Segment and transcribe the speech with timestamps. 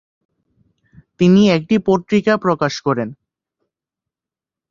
[1.19, 3.09] তিনি একটি পত্রিকা প্রকাশ করেন।